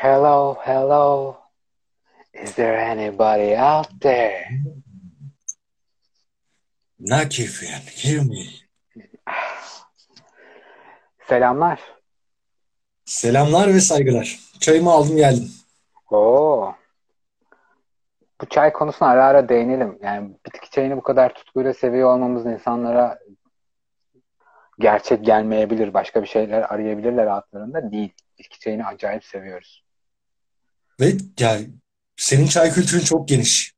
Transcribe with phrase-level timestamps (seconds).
[0.00, 1.36] Hello, hello.
[2.32, 4.46] Is there anybody out there?
[7.00, 8.44] You can hear me.
[11.28, 11.80] Selamlar.
[13.04, 14.38] Selamlar ve saygılar.
[14.60, 15.50] Çayımı aldım geldim.
[16.10, 16.74] Oo.
[18.40, 19.98] Bu çay konusuna ara ara değinelim.
[20.02, 23.18] Yani bitki çayını bu kadar tutkuyla seviyor olmamız insanlara
[24.78, 25.94] gerçek gelmeyebilir.
[25.94, 27.92] Başka bir şeyler arayabilirler altlarında.
[27.92, 28.12] Değil.
[28.38, 29.87] Bitki çayını acayip seviyoruz.
[31.00, 31.68] Ve yani
[32.16, 33.74] senin çay kültürün çok geniş.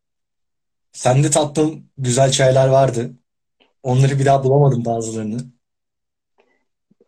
[0.92, 3.11] Sende tattığım güzel çaylar vardı.
[3.83, 5.38] Onları bir daha bulamadım bazılarını.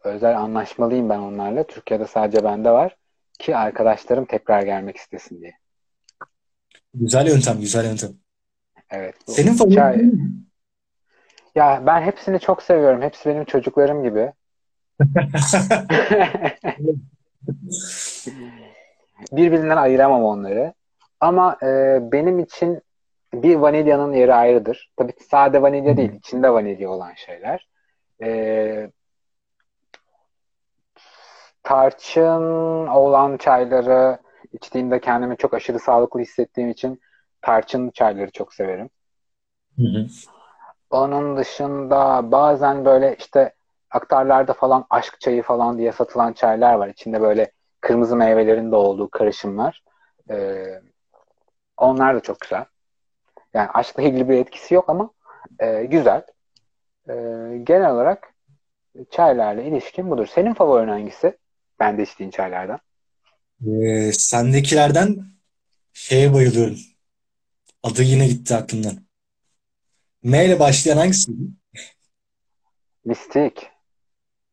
[0.05, 1.67] Özel anlaşmalıyım ben onlarla.
[1.67, 2.97] Türkiye'de sadece bende var.
[3.39, 5.55] Ki arkadaşlarım tekrar gelmek istesin diye.
[6.95, 8.13] Güzel yöntem, güzel yöntem.
[8.91, 9.15] Evet.
[9.27, 10.11] Senin favorin çay-?
[11.55, 13.03] Ya ben hepsini çok seviyorum.
[13.03, 14.33] Hepsi benim çocuklarım gibi.
[19.33, 20.73] Birbirinden ayıramam onları.
[21.21, 22.83] Ama e, benim için
[23.35, 24.91] bir vanilyanın yeri ayrıdır.
[24.97, 27.69] Tabii ki sade vanilya değil, içinde vanilya olan şeyler.
[28.23, 28.91] E,
[31.63, 34.19] tarçın olan çayları
[34.53, 37.01] içtiğimde kendimi çok aşırı sağlıklı hissettiğim için
[37.43, 38.91] tarçın çayları çok severim.
[39.77, 40.07] Hı hı.
[40.91, 43.53] Onun dışında bazen böyle işte
[43.91, 46.89] aktarlarda falan aşk çayı falan diye satılan çaylar var.
[46.89, 49.85] İçinde böyle kırmızı meyvelerin de olduğu karışımlar.
[50.31, 50.81] Ee,
[51.77, 52.65] onlar da çok güzel.
[53.55, 55.11] Yani aşkla ilgili bir etkisi yok ama
[55.59, 56.23] e, güzel.
[57.09, 57.13] Ee,
[57.65, 58.35] genel olarak
[59.11, 60.27] çaylarla ilişkin budur.
[60.27, 61.39] Senin favorin hangisi?
[61.81, 62.81] Ben de içtiğin çaylardan.
[63.67, 65.17] Ee, sendekilerden
[65.93, 66.79] şeye bayılıyorum.
[67.83, 69.07] Adı yine gitti aklımdan.
[70.23, 71.43] M ile başlayan hangisiydi?
[73.05, 73.71] Mistik.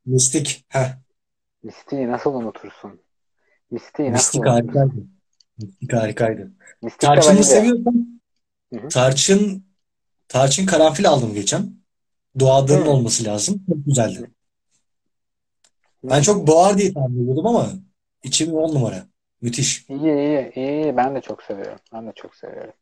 [0.05, 0.65] Mistik.
[0.69, 0.97] Heh.
[1.63, 3.01] Mistik'i nasıl unutursun?
[3.71, 4.67] Nasıl Mistik unutursun?
[4.67, 4.93] harikaydı.
[5.57, 6.51] Mistik harikaydı.
[6.81, 7.43] Mistik vanilya.
[7.43, 8.21] seviyorsan
[8.73, 8.89] Hı hı.
[8.89, 9.65] tarçın
[10.27, 11.73] tarçın karanfil aldım geçen.
[12.39, 12.89] Doğadığının Hı.
[12.89, 13.63] olması lazım.
[13.69, 14.31] Çok güzeldi.
[16.03, 17.69] Ben çok boğar diye tahmin ediyordum ama
[18.23, 19.07] içim on numara.
[19.41, 19.85] Müthiş.
[19.89, 20.97] İyi iyi iyi.
[20.97, 21.79] Ben de çok seviyorum.
[21.93, 22.73] Ben de çok seviyorum.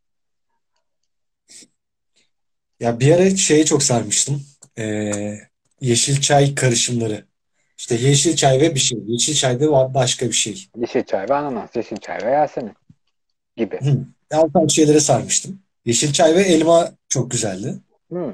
[2.79, 4.43] Ya bir ara şeye çok sarmıştım.
[4.77, 5.37] Ee,
[5.81, 7.26] yeşil çay karışımları.
[7.77, 8.99] İşte yeşil çay ve bir şey.
[9.07, 10.65] Yeşil çay ve ba- başka bir şey.
[10.77, 12.73] Yeşil çay ve ananas, yeşil çay ve Yasemin
[13.57, 13.79] gibi.
[13.79, 14.05] Hı.
[14.53, 15.59] Tarz şeylere sarmıştım.
[15.85, 17.75] Yeşil çay ve elma çok güzeldi.
[18.09, 18.33] Hmm.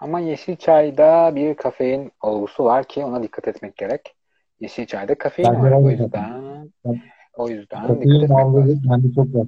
[0.00, 4.14] Ama yeşil çayda bir kafein olgusu var ki ona dikkat etmek gerek.
[4.60, 5.72] Yeşil çayda kafein Ben var.
[5.72, 7.02] O yüzden Ben-
[7.34, 8.82] o yüzden dikkat Kafein etmek bağımlılığı lazım.
[8.90, 9.46] bende çok var.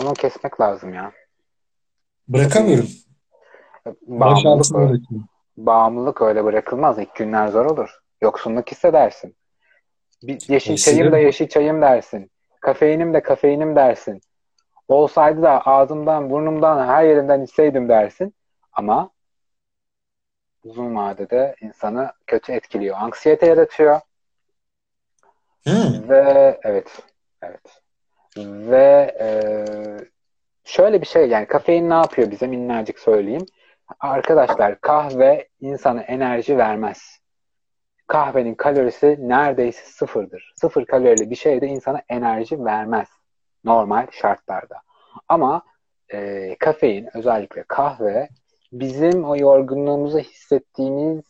[0.00, 1.12] Onu kesmek lazım ya.
[2.28, 2.88] Bırakamıyorum.
[4.06, 5.02] Bağımlılık.
[5.56, 6.98] Bağımlılık öyle bırakılmaz.
[6.98, 8.00] İlk günler zor olur.
[8.22, 9.36] Yoksunluk hissedersin.
[10.22, 12.30] Bir yeşil çayım da yeşil çayım dersin.
[12.60, 14.20] Kafeinim de kafeinim dersin.
[14.88, 18.34] Olsaydı da ağzımdan, burnumdan, her yerimden içseydim dersin.
[18.72, 19.10] Ama
[20.64, 22.96] uzun vadede insanı kötü etkiliyor.
[22.96, 24.00] Anksiyete yaratıyor.
[25.66, 26.08] Hı.
[26.08, 27.02] Ve evet,
[27.42, 27.82] evet.
[28.36, 29.28] Ve e,
[30.64, 33.46] şöyle bir şey yani kafein ne yapıyor bize minnacık söyleyeyim.
[34.00, 37.18] Arkadaşlar kahve insana enerji vermez.
[38.06, 40.52] Kahvenin kalorisi neredeyse sıfırdır.
[40.56, 43.08] Sıfır kalorili bir şey de insana enerji vermez.
[43.64, 44.76] Normal şartlarda.
[45.28, 45.62] Ama
[46.12, 48.28] e, kafein özellikle kahve
[48.72, 51.24] bizim o yorgunluğumuzu hissettiğimiz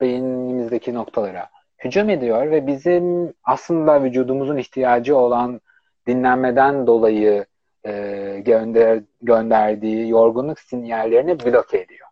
[0.00, 1.48] beynimizdeki noktalara
[1.84, 5.60] hücum ediyor ve bizim aslında vücudumuzun ihtiyacı olan
[6.06, 7.46] dinlenmeden dolayı
[7.86, 12.08] e, gönder, gönderdiği yorgunluk sinyallerini bloke ediyor.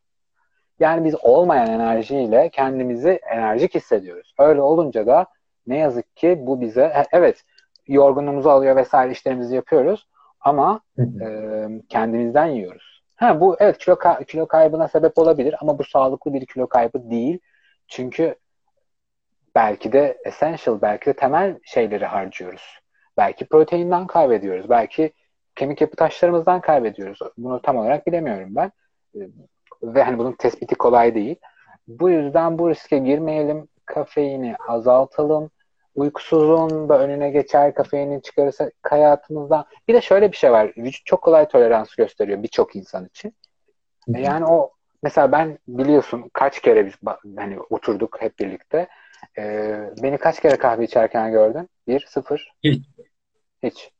[0.80, 4.34] Yani biz olmayan enerjiyle kendimizi enerjik hissediyoruz.
[4.38, 5.26] Öyle olunca da
[5.66, 7.44] ne yazık ki bu bize evet
[7.86, 10.08] yorgunluğumuzu alıyor vesaire işlerimizi yapıyoruz
[10.40, 13.02] ama e, kendimizden yiyoruz.
[13.16, 17.10] Ha bu evet kilo ka- kilo kaybına sebep olabilir ama bu sağlıklı bir kilo kaybı
[17.10, 17.38] değil.
[17.88, 18.34] Çünkü
[19.54, 22.78] belki de essential, belki de temel şeyleri harcıyoruz.
[23.16, 24.70] Belki proteinden kaybediyoruz.
[24.70, 25.12] Belki
[25.56, 27.18] kemik yapı taşlarımızdan kaybediyoruz.
[27.38, 28.72] Bunu tam olarak bilemiyorum ben.
[29.16, 29.20] Ee,
[29.82, 31.36] Ve hani bunun tespiti kolay değil.
[31.88, 33.68] Bu yüzden bu riske girmeyelim.
[33.86, 35.50] Kafeini azaltalım.
[35.94, 37.74] Uykusuzluğun da önüne geçer.
[37.74, 39.64] Kafeinin çıkarırsa hayatımızdan.
[39.88, 40.72] Bir de şöyle bir şey var.
[40.76, 43.34] Vücut çok kolay tolerans gösteriyor birçok insan için.
[44.14, 44.20] E.
[44.20, 44.70] Yani o
[45.02, 46.94] mesela ben biliyorsun kaç kere biz
[47.36, 48.88] hani oturduk hep birlikte.
[49.38, 51.68] Ee, beni kaç kere kahve içerken gördün?
[51.88, 52.84] Bir, sıfır, Hiç.
[53.62, 53.90] hiç.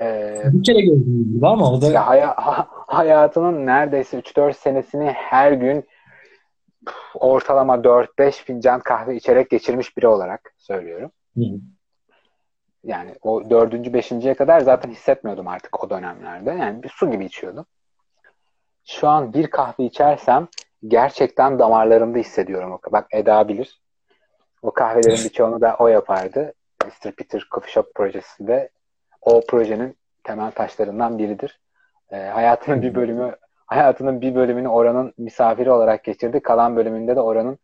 [0.00, 5.10] Ee, Bir kere gördüm gibi ama o da ya haya- ha- hayatının neredeyse 3-4 senesini
[5.10, 5.84] her gün
[7.14, 11.10] ortalama 4-5 fincan kahve içerek geçirmiş biri olarak söylüyorum.
[11.38, 11.58] Hı hı.
[12.84, 16.50] Yani o dördüncü, beşinciye kadar zaten hissetmiyordum artık o dönemlerde.
[16.50, 17.66] Yani bir su gibi içiyordum.
[18.86, 20.48] Şu an bir kahve içersem
[20.88, 22.78] gerçekten damarlarımda hissediyorum.
[22.92, 23.80] Bak Eda bilir.
[24.62, 26.52] O kahvelerin birçoğunu da o yapardı.
[26.84, 27.12] Mr.
[27.12, 28.68] Peter Coffee Shop projesinde.
[29.24, 31.60] O projenin temel taşlarından biridir.
[32.10, 33.36] E, hayatının bir bölümü
[33.66, 36.40] hayatının bir bölümünü oranın misafiri olarak geçirdi.
[36.40, 37.58] Kalan bölümünde de oranın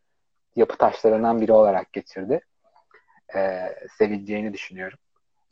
[0.57, 2.41] yapı taşlarından biri olarak geçirdi.
[3.35, 3.61] E,
[3.99, 4.99] sevileceğini düşünüyorum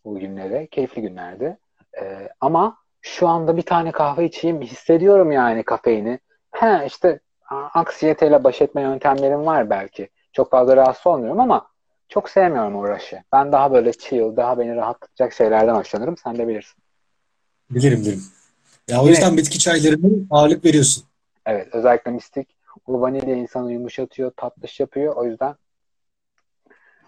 [0.04, 0.66] bu günlere.
[0.66, 1.58] Keyifli günlerdi.
[2.00, 6.18] E, ama şu anda bir tane kahve içeyim hissediyorum yani kafeini.
[6.50, 7.20] He işte
[7.74, 10.08] aksiyeteyle baş etme yöntemlerim var belki.
[10.32, 11.66] Çok fazla rahatsız olmuyorum ama
[12.08, 13.22] çok sevmiyorum rush'ı.
[13.32, 16.16] Ben daha böyle chill, daha beni rahatlatacak şeylerden hoşlanırım.
[16.16, 16.82] Sen de bilirsin.
[17.70, 18.22] Bilirim bilirim.
[18.88, 21.04] Ya o Yine, yüzden bitki çaylarına ağırlık veriyorsun.
[21.46, 21.68] Evet.
[21.72, 22.48] Özellikle mistik.
[22.86, 25.16] O vanilya insanı yumuşatıyor, tatlış yapıyor.
[25.16, 25.54] O yüzden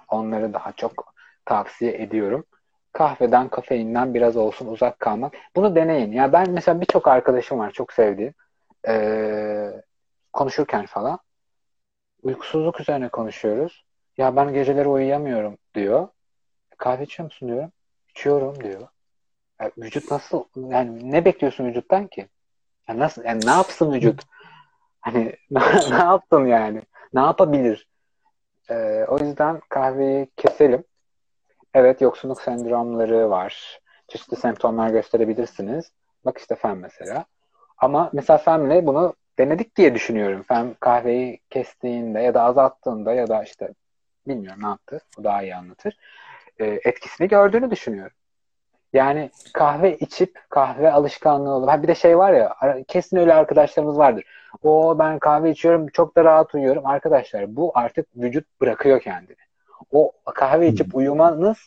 [0.09, 1.15] onları daha çok
[1.45, 2.45] tavsiye ediyorum.
[2.93, 5.35] Kahveden, kafeinden biraz olsun uzak kalmak.
[5.57, 6.13] Bunu deneyin.
[6.13, 8.35] Ya ben mesela birçok arkadaşım var çok sevdiğim.
[8.89, 9.83] Ee,
[10.33, 11.19] konuşurken falan
[12.23, 13.85] uykusuzluk üzerine konuşuyoruz.
[14.21, 16.09] Ya ben geceleri uyuyamıyorum diyor.
[16.79, 17.73] Kahve içiyor musun diyorum.
[18.09, 18.89] İçiyorum diyor.
[19.61, 22.29] Ya vücut nasıl yani ne bekliyorsun vücuttan ki?
[22.89, 24.23] Ya nasıl yani ne yapsın vücut?
[25.01, 25.37] Hani
[25.91, 26.83] ne yaptın yani?
[27.13, 27.89] Ne yapabilir?
[28.71, 30.85] Ee, o yüzden kahveyi keselim.
[31.75, 33.81] Evet yoksunluk sendromları var.
[34.09, 35.93] Çeşitli semptomlar gösterebilirsiniz.
[36.25, 37.25] Bak işte fen mesela.
[37.79, 40.43] Ama mesela femle bunu denedik diye düşünüyorum.
[40.43, 43.75] Fem kahveyi kestiğinde ya da azalttığında ya da işte
[44.29, 45.01] bilmiyorum ne yaptı.
[45.19, 45.97] O daha iyi anlatır.
[46.59, 48.17] E, etkisini gördüğünü düşünüyorum.
[48.93, 52.57] Yani kahve içip kahve alışkanlığı olup bir de şey var ya
[52.89, 54.25] kesin öyle arkadaşlarımız vardır.
[54.63, 56.87] O ben kahve içiyorum çok da rahat uyuyorum.
[56.87, 59.37] Arkadaşlar bu artık vücut bırakıyor kendini.
[59.93, 61.59] O kahve içip uyumanız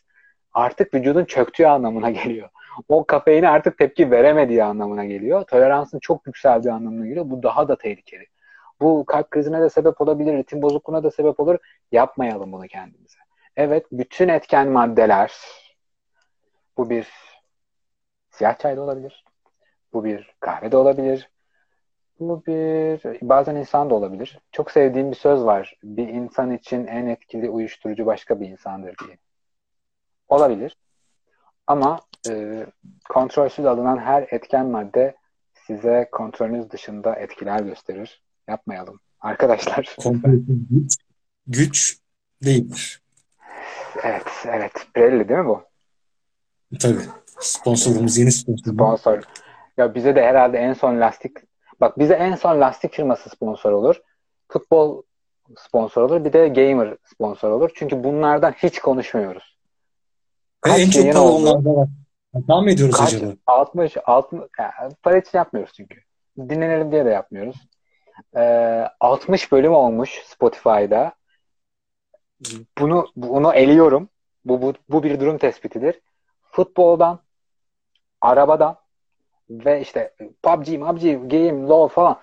[0.53, 2.49] artık vücudun çöktüğü anlamına geliyor.
[2.89, 5.43] O kafeine artık tepki veremediği anlamına geliyor.
[5.43, 7.25] Toleransın çok yükseldiği anlamına geliyor.
[7.29, 8.25] Bu daha da tehlikeli.
[8.83, 11.57] Bu kalp krizine de sebep olabilir, ritim bozukluğuna da sebep olur.
[11.91, 13.19] Yapmayalım bunu kendimize.
[13.55, 15.33] Evet, bütün etken maddeler
[16.77, 17.07] bu bir
[18.29, 19.25] siyah çay da olabilir.
[19.93, 21.29] Bu bir kahve de olabilir.
[22.19, 24.39] Bu bir bazen insan da olabilir.
[24.51, 25.77] Çok sevdiğim bir söz var.
[25.83, 29.17] Bir insan için en etkili uyuşturucu başka bir insandır diye.
[30.29, 30.77] Olabilir.
[31.67, 31.99] Ama
[32.29, 32.65] e,
[33.09, 35.15] kontrolsüz alınan her etken madde
[35.53, 38.23] size kontrolünüz dışında etkiler gösterir.
[38.47, 38.99] Yapmayalım.
[39.21, 39.95] Arkadaşlar.
[40.05, 40.97] güç,
[41.47, 41.97] güç
[42.43, 43.01] değildir.
[44.03, 44.71] Evet, evet.
[44.93, 45.63] Pirelli değil mi bu?
[46.79, 47.01] Tabii.
[47.39, 48.73] Sponsorumuz yeni sponsor.
[48.73, 49.23] Sponsor.
[49.77, 51.37] Ya bize de herhalde en son lastik
[51.81, 54.01] bak bize en son lastik firması sponsor olur.
[54.47, 55.01] Futbol
[55.57, 56.25] sponsor olur.
[56.25, 57.71] Bir de gamer sponsor olur.
[57.75, 59.57] Çünkü bunlardan hiç konuşmuyoruz.
[60.61, 61.89] Kaç en çok para onlarda var.
[62.33, 63.31] Hata mı ediyoruz Kaç, acaba?
[63.47, 65.99] 60, 60 yani para için yapmıyoruz çünkü.
[66.37, 67.55] Dinlenelim diye de yapmıyoruz.
[68.35, 71.13] Ee, 60 bölüm olmuş Spotify'da.
[72.77, 74.09] Bunu bunu eliyorum.
[74.45, 76.01] Bu, bu, bu bir durum tespitidir.
[76.51, 77.19] Futboldan,
[78.21, 78.77] arabadan
[79.49, 80.13] ve işte
[80.43, 82.19] PUBG, PUBG, Game, LoL falan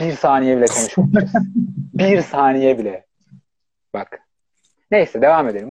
[0.00, 1.34] bir saniye bile konuşmamışız.
[1.94, 3.06] bir saniye bile.
[3.94, 4.20] Bak.
[4.90, 5.70] Neyse devam edelim.